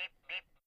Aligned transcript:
beep, 0.00 0.12
beep. 0.28 0.59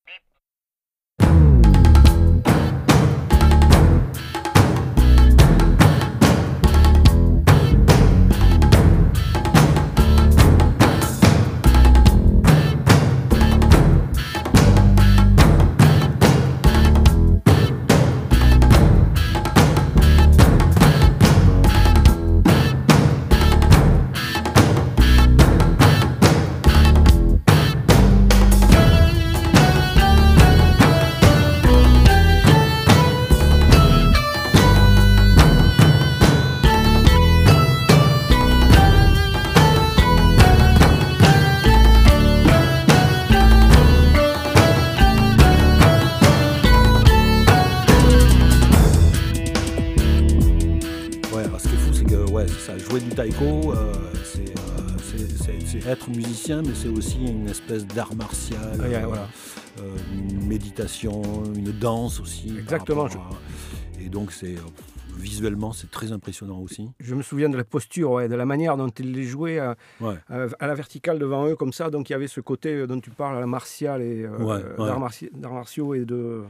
Être 55.88 56.10
musicien, 56.10 56.62
mais 56.62 56.74
c'est 56.74 56.88
aussi 56.88 57.20
une 57.26 57.48
espèce 57.48 57.86
d'art 57.86 58.16
martial, 58.16 58.60
euh, 58.80 59.16
euh, 59.80 59.98
une 60.14 60.48
méditation, 60.48 61.22
une 61.56 61.72
danse 61.72 62.20
aussi. 62.20 62.56
Exactement. 62.58 63.08
Et 64.00 64.10
donc 64.10 64.32
c'est 64.32 64.56
euh, 64.56 64.62
visuellement, 65.18 65.74
c'est 65.74 65.92
très 65.92 66.12
impressionnant 66.12 66.60
aussi. 66.60 66.90
Je 67.00 67.16
me 67.16 67.22
souviens 67.22 67.50
de 67.50 67.58
la 67.58 67.64
posture, 67.64 68.28
de 68.28 68.36
la 68.36 68.46
manière 68.46 68.78
dont 68.78 68.90
ils 68.90 69.14
les 69.14 69.24
jouaient 69.24 69.60
à, 69.60 69.76
la 70.30 70.76
verticale 70.76 71.20
devant 71.20 71.48
eux, 71.48 71.56
comme 71.56 71.74
ça. 71.74 71.90
Donc 71.90 72.10
il 72.10 72.14
y 72.14 72.16
avait 72.16 72.28
ce 72.28 72.42
côté 72.42 72.88
dont 72.88 73.00
tu 73.00 73.10
parles, 73.10 73.40
la 73.40 73.48
martial 73.48 74.02
et 74.02 74.26
d'arts 74.78 75.54
martiaux 75.54 75.94
et 75.94 76.06
de, 76.06 76.44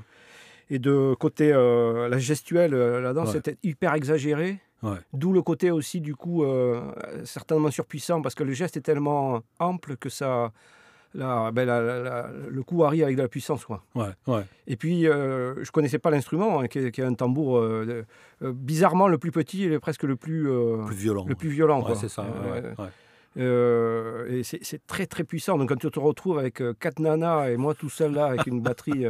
et 0.70 0.80
de 0.80 1.16
côté 1.20 1.52
la 1.52 2.18
gestuelle, 2.18 2.74
la 2.74 3.14
danse 3.14 3.36
était 3.36 3.58
hyper 3.64 3.94
exagérée. 3.94 4.60
D'où 5.14 5.32
le 5.32 5.42
côté 5.42 5.72
aussi, 5.72 6.02
du 6.02 6.16
coup, 6.16 6.44
euh, 6.44 6.82
certainement 7.24 7.72
surpuissant, 7.72 8.22
parce 8.22 8.36
que 8.36 8.44
le 8.44 8.54
geste 8.54 8.78
est 8.78 8.82
tellement 8.82 9.42
ample 9.60 9.96
que 9.98 10.10
ça. 10.10 10.52
Ben, 11.16 11.52
le 11.54 12.64
coup 12.64 12.84
arrive 12.84 13.04
avec 13.04 13.16
de 13.16 13.22
la 13.22 13.28
puissance. 13.28 13.66
Quoi. 13.66 13.84
Et 14.66 14.76
puis, 14.76 15.08
euh, 15.08 15.54
je 15.58 15.60
ne 15.60 15.66
connaissais 15.72 16.00
pas 16.00 16.10
l'instrument, 16.10 16.60
hein, 16.60 16.68
qui, 16.68 16.80
est 16.80 17.00
un 17.00 17.14
tambour 17.14 17.60
euh, 17.60 18.04
bizarrement 18.42 19.08
le 19.08 19.20
plus 19.20 19.32
petit 19.32 19.66
et 19.66 19.78
presque 19.78 20.04
le 20.04 20.16
plus, 20.16 20.50
violent. 20.92 21.26
Le 21.28 21.36
plus 21.36 21.50
violent. 21.50 21.86
c'est 21.94 22.10
ça. 22.10 22.26
et 23.36 24.42
c'est 24.44 24.86
très 24.88 25.06
très 25.06 25.24
puissant. 25.24 25.60
Donc 25.60 25.70
quand 25.70 25.80
tu 25.80 25.92
te 25.92 26.00
retrouves 26.00 26.40
avec 26.40 26.64
quatre 26.80 27.00
nanas 27.00 27.50
et 27.50 27.58
moi 27.58 27.76
tout 27.76 27.90
seul 27.90 28.14
là 28.14 28.26
avec 28.26 28.48
une 28.48 28.62
batterie 28.62 29.06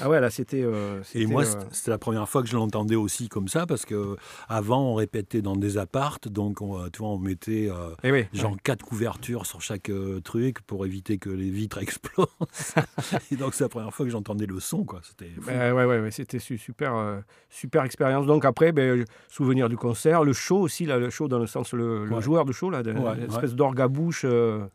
ah 0.00 0.08
ouais, 0.08 0.20
là, 0.20 0.30
c'était. 0.30 0.62
Euh, 0.62 1.02
et 1.14 1.26
moi, 1.26 1.44
euh, 1.44 1.64
c'était 1.72 1.90
la 1.90 1.98
première 1.98 2.28
fois 2.28 2.42
que 2.42 2.48
je 2.48 2.56
l'entendais 2.56 2.94
aussi 2.94 3.28
comme 3.28 3.48
ça, 3.48 3.66
parce 3.66 3.84
que 3.84 4.16
avant 4.48 4.80
on 4.80 4.94
répétait 4.94 5.42
dans 5.42 5.56
des 5.56 5.78
appartes, 5.78 6.28
donc 6.28 6.60
on, 6.60 6.88
tu 6.90 7.00
vois, 7.00 7.10
on 7.10 7.18
mettait 7.18 7.68
euh, 7.70 7.94
eh 8.02 8.26
genre 8.32 8.56
quatre 8.62 8.84
couvertures 8.84 9.46
sur 9.46 9.60
chaque 9.60 9.90
truc 10.24 10.60
pour 10.62 10.86
éviter 10.86 11.18
que 11.18 11.30
les 11.30 11.50
vitres 11.50 11.78
explosent. 11.82 12.26
et 13.30 13.36
donc, 13.36 13.54
c'est 13.54 13.64
la 13.64 13.68
première 13.68 13.92
fois 13.92 14.06
que 14.06 14.12
j'entendais 14.12 14.46
le 14.46 14.60
son, 14.60 14.84
quoi. 14.84 15.00
C'était. 15.02 15.32
ouais, 15.46 15.72
ouais, 15.72 16.00
ouais, 16.00 16.10
c'était 16.10 16.38
super, 16.38 17.22
super 17.48 17.84
expérience. 17.84 18.26
Donc, 18.26 18.44
après, 18.44 18.72
ben, 18.72 19.04
souvenir 19.28 19.68
du 19.68 19.76
concert, 19.76 20.24
le 20.24 20.32
show 20.32 20.58
aussi, 20.58 20.86
là, 20.86 20.98
le 20.98 21.10
show 21.10 21.28
dans 21.28 21.38
le 21.38 21.46
sens, 21.46 21.72
le, 21.72 22.20
joueur 22.20 22.44
de 22.44 22.52
show, 22.52 22.70
là, 22.70 22.82
l'espèce 22.82 23.54
d'orgue 23.54 23.80
à 23.80 23.88
bouche. 23.88 24.26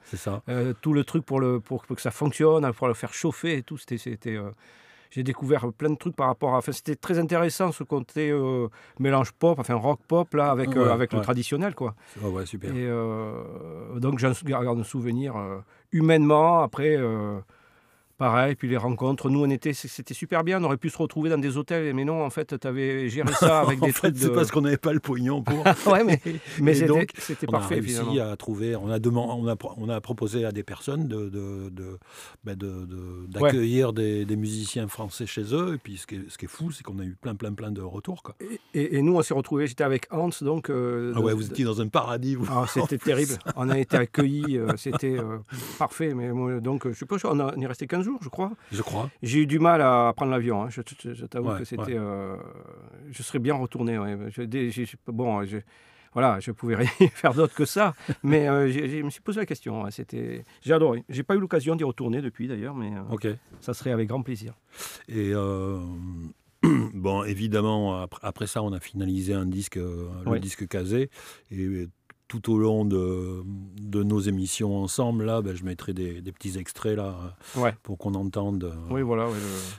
c'est 0.06 0.18
ça. 0.18 0.42
tout 0.82 0.94
le 0.94 1.04
truc 1.04 1.26
pour, 1.26 1.40
le, 1.40 1.60
pour, 1.60 1.86
que 1.86 2.02
ça 2.02 2.12
fonctionne, 2.12 2.72
pour 2.74 2.88
le 2.88 2.94
faire 2.94 3.14
chauffer 3.14 3.58
et 3.58 3.64
tout, 3.64 3.78
c'était 3.78 4.38
j'ai 5.12 5.24
découvert 5.24 5.72
plein 5.72 5.90
de 5.90 5.96
trucs 5.96 6.16
par 6.16 6.28
rapport 6.28 6.56
à. 6.56 6.58
Enfin, 6.58 6.72
c'était 6.72 6.96
très 6.96 7.20
intéressant 7.20 7.72
ce 7.72 7.84
côté 7.84 8.30
euh, 8.30 8.68
mélange 9.00 9.32
pop, 9.32 9.60
enfin 9.60 9.76
rock 9.76 10.00
pop 10.08 10.34
là, 10.34 10.52
avec, 10.52 10.76
euh, 10.76 10.92
avec 10.92 11.14
le 11.14 11.22
traditionnel 11.22 11.76
quoi. 11.76 11.96
ouais, 12.22 12.46
super. 12.46 12.72
Et 12.72 12.86
euh, 12.86 14.00
donc 14.00 14.20
j'en 14.20 14.32
garde 14.44 14.80
un 14.80 14.84
souvenir 14.84 15.36
humainement. 15.92 16.62
Après, 16.62 16.98
pareil, 18.18 18.56
puis 18.56 18.68
les 18.68 18.78
rencontres. 18.78 19.30
Nous, 19.30 19.44
on 19.44 19.50
était, 19.50 19.74
c'était 19.74 20.14
super 20.14 20.44
bien. 20.44 20.62
On 20.62 20.66
aurait 20.66 20.78
pu 20.78 20.90
se 20.90 20.98
retrouver 20.98 21.30
dans 21.30 21.38
des 21.38 21.58
hôtels, 21.58 21.94
mais 21.94 22.06
non, 22.06 22.24
en 22.24 22.30
fait, 22.30 22.60
tu 22.60 22.68
avais 22.68 23.10
géré 23.10 23.32
ça 23.34 23.60
avec 23.62 23.80
des 23.80 23.92
fait, 23.92 24.16
C'est 24.16 24.34
parce 24.34 24.52
qu'on 24.52 24.62
n'avait 24.62 24.78
pas 24.78 24.94
le 24.94 25.00
pognon 25.00 25.44
pour. 25.44 25.60
ouais, 25.92 26.04
mais, 26.04 26.20
mais 26.60 26.74
c'était, 26.74 27.48
parfait. 27.48 27.76
On 27.76 28.00
a 28.00 28.04
réussi 28.04 28.20
à 28.20 28.36
trouver. 28.36 28.76
On 28.76 28.90
a, 28.90 29.00
demandé, 29.00 29.34
on, 29.38 29.48
a, 29.48 29.56
on 29.78 29.90
a 29.90 30.02
proposé 30.02 30.46
à 30.46 30.52
des 30.52 30.64
personnes 30.64 31.08
de, 31.08 31.30
de, 31.30 31.70
de, 31.70 31.98
ben 32.44 32.58
d'accueillir 33.28 33.94
des, 33.94 34.26
des, 34.26 34.36
musiciens 34.36 34.88
français 34.88 35.26
chez 35.26 35.54
eux. 35.54 35.76
Et 35.76 35.78
puis, 35.78 35.98
ce 35.98 36.08
qui 36.08 36.16
est, 36.16 36.30
ce 36.30 36.38
qui 36.38 36.46
est 36.46 36.50
fou, 36.50 36.72
c'est 36.72 36.84
qu'on 36.84 37.00
a 37.00 37.04
eu 37.04 37.16
plein, 37.20 37.36
plein, 37.36 37.54
plein 37.54 37.72
de 37.72 37.82
retours. 37.82 38.24
Quoi. 38.24 38.36
Et, 38.74 38.98
et, 38.98 39.02
nous, 39.02 39.16
on 39.16 39.22
s'est 39.22 39.34
retrouvés. 39.34 39.68
J'étais 39.68 39.84
avec 39.84 40.08
Hans, 40.12 40.30
donc. 40.42 40.70
Euh, 40.70 41.14
ah 41.16 41.22
ouais, 41.22 41.34
vous 41.34 41.46
étiez 41.46 41.66
dans 41.66 41.82
un 41.82 41.88
paradis. 41.88 42.36
Vous. 42.36 42.48
Ah, 42.50 42.66
c'était 42.68 42.98
terrible. 42.98 43.34
On 43.56 43.70
a 43.70 43.78
été 43.78 43.98
accueillis. 43.98 44.58
Euh, 44.58 44.76
c'était 44.78 45.18
euh, 45.18 45.38
parfait. 45.78 46.14
Mais 46.14 46.30
donc, 46.62 46.88
je 46.88 46.94
sais 46.94 47.06
pas, 47.06 47.18
on, 47.26 47.40
on 47.40 47.62
est 47.62 47.68
resté 47.68 47.86
15 47.86 48.07
jours, 48.08 48.20
je 48.22 48.30
crois. 48.30 48.52
Je 48.72 48.82
j'ai 49.22 49.40
eu 49.40 49.48
du 49.48 49.60
mal 49.60 49.82
à 49.82 50.14
prendre 50.16 50.32
l'avion. 50.32 50.64
Hein. 50.64 50.70
Je, 50.70 50.82
t'avoue 51.26 51.58
que 51.58 51.66
c'était. 51.66 51.96
Euh, 51.96 52.36
je 53.12 53.24
serais 53.24 53.40
bien 53.40 53.56
retourné. 53.56 53.98
bon, 55.08 55.46
je, 55.46 55.58
voilà, 56.14 56.40
je 56.40 56.52
pouvais 56.52 56.76
rien 56.76 56.90
faire 57.14 57.34
d'autre 57.34 57.54
que 57.54 57.66
ça. 57.66 57.94
Mais 58.24 58.48
euh, 58.48 58.72
je 58.72 59.02
me 59.02 59.10
suis 59.10 59.22
posé 59.22 59.40
la 59.40 59.46
question. 59.46 59.90
C'était, 59.92 60.44
j'ai 60.62 60.74
adoré. 60.74 61.04
J'ai 61.10 61.24
pas 61.24 61.36
eu 61.36 61.40
l'occasion 61.40 61.76
d'y 61.76 61.84
retourner 61.84 62.22
depuis 62.22 62.48
d'ailleurs, 62.48 62.76
mais 62.76 62.92
euh, 63.26 63.36
ça 63.60 63.74
serait 63.74 63.92
avec 63.92 64.08
grand 64.08 64.22
plaisir. 64.22 64.54
Et 65.10 65.34
bon, 66.94 67.24
évidemment, 67.24 68.08
après, 68.22 68.48
ça, 68.48 68.64
on 68.64 68.74
a 68.74 68.80
finalisé 68.80 69.34
un 69.34 69.46
disque, 69.46 69.76
le 69.78 70.40
disque 70.40 70.68
casé. 70.68 71.10
Et 71.52 71.88
tout 72.28 72.52
au 72.52 72.58
long 72.58 72.84
de, 72.84 73.44
de, 73.82 74.04
nos 74.04 74.20
émissions 74.20 74.76
ensemble, 74.84 75.26
là, 75.26 75.42
ben, 75.42 75.56
je 75.56 75.64
mettrai 75.64 75.94
des, 75.94 76.22
des, 76.22 76.32
petits 76.32 76.58
extraits 76.58 76.98
là 76.98 77.36
pour 77.84 77.98
qu'on 77.98 78.16
entende. 78.16 78.66
Euh, 78.66 78.94
oui, 78.94 79.02
voilà. 79.02 79.28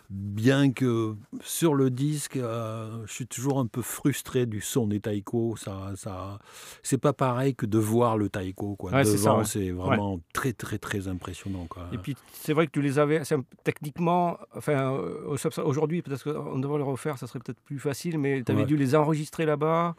Bien 0.09 0.73
que 0.73 1.15
sur 1.43 1.75
le 1.75 1.91
disque, 1.91 2.37
euh, 2.37 3.05
je 3.07 3.13
suis 3.13 3.27
toujours 3.27 3.59
un 3.59 3.67
peu 3.67 3.83
frustré 3.83 4.47
du 4.47 4.61
son 4.61 4.87
des 4.87 5.01
taïkos. 5.01 5.57
Ça, 5.57 5.93
ça, 5.97 6.39
c'est 6.83 6.99
pas 6.99 7.13
pareil 7.13 7.55
que 7.55 7.67
de 7.67 7.79
voir 7.79 8.17
le 8.17 8.29
taïko. 8.29 8.77
Quoi. 8.77 8.91
Devant, 9.03 9.45
c'est 9.45 9.71
vraiment 9.71 10.21
très, 10.33 10.53
très, 10.53 10.79
très 10.79 11.09
impressionnant. 11.09 11.67
Quoi. 11.69 11.89
Et 11.93 11.99
puis, 11.99 12.17
c'est 12.33 12.53
vrai 12.53 12.67
que 12.67 12.73
tu 12.73 12.83
les 12.83 12.99
avais 12.99 13.23
techniquement. 13.65 14.39
Enfin, 14.57 14.95
euh, 14.95 15.37
aujourd'hui, 15.65 16.03
peut-être 16.03 16.33
qu'on 16.33 16.59
devrait 16.59 16.79
le 16.79 16.85
refaire, 16.85 17.19
ça 17.19 17.27
serait 17.27 17.41
peut-être 17.41 17.61
plus 17.61 17.79
facile, 17.79 18.19
mais 18.19 18.43
tu 18.43 18.53
avais 18.53 18.65
dû 18.65 18.77
les 18.77 18.95
enregistrer 18.95 19.45
là-bas. 19.45 19.95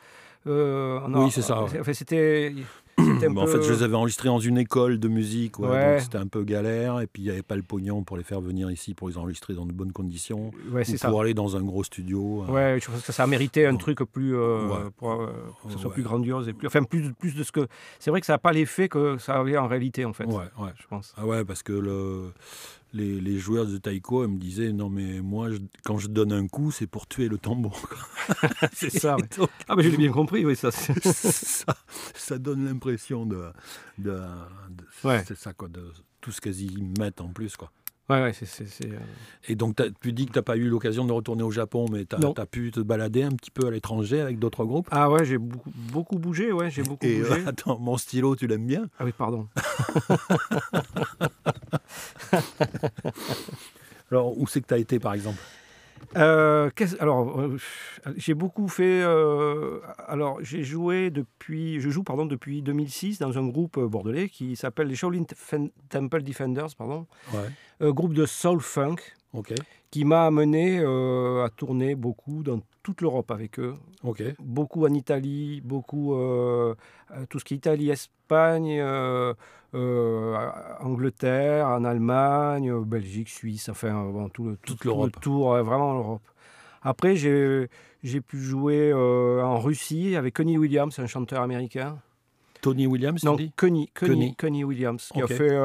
Euh, 0.47 0.99
oui, 1.09 1.31
c'est 1.31 1.41
ça. 1.41 1.61
Enfin, 1.61 1.93
c'était. 1.93 2.53
En 2.99 3.47
fait, 3.47 3.61
je 3.61 3.71
les 3.71 3.83
avais 3.83 3.95
enregistrés 3.95 4.27
dans 4.27 4.39
une 4.39 4.57
école 4.57 4.99
de 4.99 5.07
musique, 5.07 5.59
donc 5.59 5.71
c'était 5.99 6.17
un 6.17 6.27
peu 6.27 6.43
galère. 6.43 6.99
Et 6.99 7.07
puis, 7.07 7.23
il 7.23 7.25
n'y 7.25 7.31
avait 7.31 7.43
pas 7.43 7.55
le 7.55 7.61
pognon 7.61 8.03
pour 8.03 8.17
les 8.17 8.23
faire 8.23 8.41
venir 8.41 8.69
ici, 8.71 8.93
pour 8.93 9.09
les 9.09 9.17
enregistrer 9.17 9.53
dans 9.53 9.65
de 9.65 9.71
bonnes 9.71 9.91
conditions. 9.91 10.51
Ouais, 10.71 10.83
c'est 10.83 10.99
Pour 11.07 11.21
aller 11.21 11.33
dans 11.33 11.55
un 11.55 11.61
gros 11.61 11.83
studio. 11.83 12.43
Euh. 12.43 12.51
Ouais, 12.51 12.79
je 12.81 12.89
pense 12.89 13.01
que 13.01 13.11
ça 13.11 13.23
a 13.23 13.27
mérité 13.27 13.65
un 13.65 13.75
truc 13.77 13.99
plus. 13.99 14.35
Euh, 14.35 14.89
pour 14.97 15.27
que 15.65 15.71
ce 15.71 15.77
soit 15.77 15.93
plus 15.93 16.03
grandiose. 16.03 16.49
Et 16.49 16.53
plus, 16.53 16.67
enfin, 16.67 16.83
plus, 16.83 17.13
plus 17.13 17.35
de 17.35 17.43
ce 17.43 17.51
que. 17.51 17.67
C'est 17.99 18.11
vrai 18.11 18.19
que 18.19 18.25
ça 18.25 18.33
n'a 18.33 18.39
pas 18.39 18.51
l'effet 18.51 18.89
que 18.89 19.17
ça 19.17 19.39
avait 19.39 19.57
en 19.57 19.67
réalité, 19.67 20.05
en 20.05 20.13
fait. 20.13 20.25
Ouais, 20.25 20.45
ouais. 20.59 20.71
Je 20.79 20.87
pense. 20.87 21.13
Ah 21.17 21.25
ouais, 21.25 21.45
parce 21.45 21.63
que 21.63 21.73
le 21.73 22.31
les, 22.93 23.37
joueurs 23.37 23.65
de 23.65 23.77
taïko 23.77 24.27
me 24.27 24.37
disaient 24.37 24.71
non 24.71 24.89
mais 24.89 25.21
moi 25.21 25.49
quand 25.83 25.97
je 25.97 26.07
donne 26.07 26.31
un 26.33 26.47
coup 26.47 26.71
c'est 26.71 26.87
pour 26.87 27.07
tuer 27.07 27.27
le 27.27 27.37
tambour 27.37 27.81
c'est 28.73 28.89
ça 28.89 29.17
ah 29.67 29.75
mais 29.75 29.83
j'ai 29.83 29.95
bien 29.95 30.11
compris 30.11 30.45
oui 30.45 30.55
ça 30.57 30.71
ça, 30.71 32.37
donne 32.37 32.65
l'impression 32.65 33.25
de, 33.25 33.51
de, 33.97 34.19
c'est 35.01 35.37
ça 35.37 35.53
quoi 35.53 35.67
de 35.67 35.91
tout 36.21 36.31
ce 36.31 36.41
qu'ils 36.41 36.83
mettent 36.97 37.21
en 37.21 37.29
plus 37.29 37.55
quoi 37.55 37.71
Ouais, 38.09 38.23
ouais, 38.23 38.33
c'est. 38.33 38.85
Euh, 38.85 38.97
Et 39.47 39.55
donc, 39.55 39.75
tu 40.01 40.13
dis 40.13 40.25
que 40.25 40.31
tu 40.31 40.39
n'as 40.39 40.43
pas 40.43 40.57
eu 40.57 40.67
l'occasion 40.67 41.05
de 41.05 41.11
retourner 41.11 41.43
au 41.43 41.51
Japon, 41.51 41.85
mais 41.91 42.05
tu 42.05 42.15
as, 42.15 42.45
pu 42.47 42.71
te 42.71 42.79
balader 42.79 43.21
un 43.21 43.29
petit 43.29 43.51
peu 43.51 43.67
à 43.67 43.71
l'étranger 43.71 44.19
avec 44.19 44.39
d'autres 44.39 44.65
groupes? 44.65 44.87
Ah 44.89 45.11
ouais, 45.11 45.23
j'ai 45.25 45.37
beaucoup, 45.37 45.71
beaucoup, 45.91 46.17
bougé, 46.17 46.51
ouais, 46.51 46.71
j'ai 46.71 46.81
beaucoup 46.81 47.05
Et, 47.05 47.19
bougé. 47.19 47.33
Euh, 47.33 47.43
attends, 47.45 47.77
mon 47.77 47.97
stylo, 47.97 48.35
tu 48.35 48.47
l'aimes 48.47 48.65
bien? 48.65 48.87
Ah 48.97 49.05
oui, 49.05 49.11
pardon. 49.15 49.47
Alors, 54.11 54.37
où 54.37 54.47
c'est 54.47 54.61
que 54.61 54.67
tu 54.67 54.73
as 54.73 54.77
été, 54.77 54.99
par 54.99 55.13
exemple? 55.13 55.39
Euh, 56.17 56.69
alors, 56.99 57.39
euh, 57.39 57.57
j'ai 58.15 58.33
beaucoup 58.33 58.67
fait. 58.67 59.01
Euh, 59.03 59.79
alors, 60.07 60.39
j'ai 60.41 60.63
joué 60.63 61.09
depuis. 61.09 61.79
Je 61.79 61.89
joue 61.89 62.03
pardon 62.03 62.25
depuis 62.25 62.61
2006 62.61 63.19
dans 63.19 63.37
un 63.37 63.47
groupe 63.47 63.79
bordelais 63.79 64.29
qui 64.29 64.55
s'appelle 64.55 64.87
les 64.87 64.95
Shaolin 64.95 65.23
Temple 65.89 66.23
Defenders, 66.23 66.75
pardon. 66.77 67.05
Ouais. 67.33 67.91
groupe 67.91 68.13
de 68.13 68.25
soul 68.25 68.61
funk. 68.61 68.97
Qui 69.91 70.05
m'a 70.05 70.25
amené 70.25 70.79
à 70.79 71.49
tourner 71.49 71.95
beaucoup 71.95 72.43
dans 72.43 72.59
toute 72.83 73.01
l'Europe 73.01 73.31
avec 73.31 73.59
eux. 73.59 73.75
Beaucoup 74.39 74.85
en 74.85 74.93
Italie, 74.93 75.61
beaucoup 75.61 76.15
tout 77.29 77.39
ce 77.39 77.43
qui 77.43 77.55
est 77.55 77.57
Italie, 77.57 77.89
Espagne, 77.89 78.83
Angleterre, 80.81 81.67
en 81.67 81.83
Allemagne, 81.83 82.71
Belgique, 82.83 83.29
Suisse, 83.29 83.69
enfin 83.69 84.29
tout 84.33 84.45
le, 84.45 84.57
toute 84.57 84.85
l'Europe. 84.85 85.11
Le 85.15 85.21
tour, 85.21 85.57
vraiment 85.63 85.93
l'Europe. 85.93 86.21
Après, 86.83 87.15
j'ai 87.15 87.67
pu 88.21 88.37
jouer 88.37 88.93
en 88.93 89.59
Russie 89.59 90.15
avec 90.15 90.35
Connie 90.35 90.57
Williams, 90.57 90.99
un 90.99 91.07
chanteur 91.07 91.41
américain. 91.41 91.97
Tony 92.61 92.87
Williams, 92.87 93.23
non, 93.23 93.37
Connie, 93.55 93.89
Connie, 94.37 94.65
Williams, 94.65 95.09
qui 95.13 95.21
a 95.21 95.27
fait, 95.27 95.57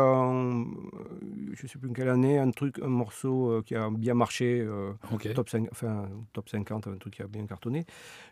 euh, 1.55 1.59
je 1.59 1.67
ne 1.67 1.69
sais 1.69 1.79
plus 1.79 1.93
quelle 1.93 2.09
année, 2.09 2.39
un 2.39 2.51
truc, 2.51 2.79
un 2.83 2.89
morceau 2.89 3.51
euh, 3.51 3.62
qui 3.62 3.75
a 3.75 3.89
bien 3.91 4.15
marché, 4.15 4.61
euh, 4.61 4.93
top, 5.35 5.49
5, 5.49 5.69
enfin, 5.71 6.09
top 6.33 6.49
50, 6.49 6.87
un 6.89 6.97
truc 6.97 7.15
qui 7.15 7.23
a 7.23 7.27
bien 7.27 7.47
cartonné. 7.47 7.87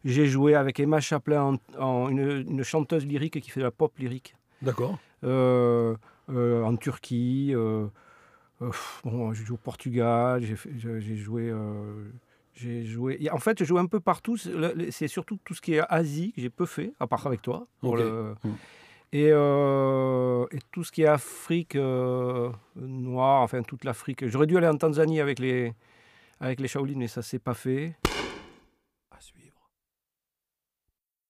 J'ai 0.04 0.26
joué 0.26 0.54
avec 0.54 0.80
Emma 0.80 1.00
Chaplin, 1.00 1.58
en, 1.78 2.08
une, 2.08 2.62
chanteuse 2.62 3.06
lyrique 3.06 3.40
qui 3.40 3.50
fait 3.50 3.60
de 3.60 3.64
la 3.64 3.70
pop 3.70 3.92
lyrique. 3.98 4.34
D'accord. 4.60 4.98
en 5.22 6.76
Turquie, 6.76 7.54
bon, 9.04 9.32
j'ai 9.32 9.44
joué 9.44 9.54
au 9.54 9.58
Portugal, 9.58 10.42
j'ai 10.42 11.16
joué 11.16 11.52
j'ai 12.54 12.84
joué. 12.84 13.18
En 13.30 13.38
fait, 13.38 13.58
j'ai 13.58 13.64
joué 13.64 13.80
un 13.80 13.86
peu 13.86 13.98
partout. 13.98 14.36
C'est 14.36 15.08
surtout 15.08 15.38
tout 15.44 15.54
ce 15.54 15.60
qui 15.60 15.74
est 15.74 15.80
Asie 15.88 16.32
que 16.32 16.40
j'ai 16.42 16.50
peu 16.50 16.66
fait, 16.66 16.92
à 17.00 17.06
part 17.06 17.26
avec 17.26 17.42
toi. 17.42 17.66
Pour 17.80 17.96
le... 17.96 18.34
Hmm. 18.44 18.52
Et, 19.12 19.28
euh, 19.30 20.46
et, 20.50 20.58
tout 20.70 20.84
ce 20.84 20.92
qui 20.92 21.02
est 21.02 21.06
Afrique 21.06 21.76
euh, 21.76 22.50
noire, 22.76 23.42
enfin 23.42 23.62
toute 23.62 23.84
l'Afrique. 23.84 24.26
J'aurais 24.26 24.46
dû 24.46 24.56
aller 24.56 24.68
en 24.68 24.76
Tanzanie 24.76 25.20
avec 25.20 25.38
les, 25.38 25.74
avec 26.40 26.60
les 26.60 26.68
Shaolin, 26.68 26.94
mais 26.96 27.08
ça 27.08 27.22
s'est 27.22 27.38
pas 27.38 27.54
fait. 27.54 27.94